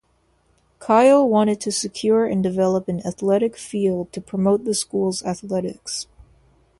Kyle 0.79 1.29
wanted 1.29 1.61
to 1.61 1.71
secure 1.71 2.25
and 2.25 2.41
develop 2.41 2.87
an 2.87 3.05
athletic 3.05 3.55
field 3.55 4.11
to 4.11 4.19
promote 4.19 4.65
the 4.65 4.73
school's 4.73 5.21
athletics. 5.21 6.07